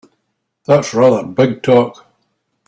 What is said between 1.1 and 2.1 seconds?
big talk!